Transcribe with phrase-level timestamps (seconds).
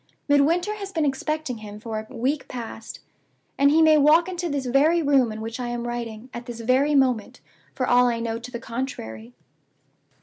[0.27, 3.01] Midwinter has been expecting him for a week past,
[3.55, 6.59] and he may walk into this very room in which I am writing, at this
[6.59, 7.39] very moment,
[7.75, 9.35] for all I know to the contrary.